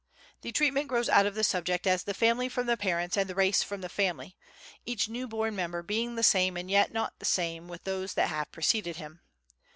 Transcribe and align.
The 0.41 0.51
treatment 0.51 0.87
grows 0.87 1.09
out 1.09 1.27
of 1.27 1.35
the 1.35 1.43
subject 1.43 1.85
as 1.85 2.01
the 2.01 2.15
family 2.15 2.49
from 2.49 2.65
the 2.65 2.75
parents 2.75 3.15
and 3.17 3.29
the 3.29 3.35
race 3.35 3.61
from 3.61 3.81
the 3.81 3.87
family—each 3.87 5.07
new 5.09 5.27
born 5.27 5.55
member 5.55 5.83
being 5.83 6.15
the 6.15 6.23
same 6.23 6.57
and 6.57 6.71
yet 6.71 6.91
not 6.91 7.19
the 7.19 7.23
same 7.23 7.67
with 7.67 7.83
those 7.83 8.15
that 8.15 8.29
have 8.29 8.51
preceded 8.51 8.95
him. 8.95 9.21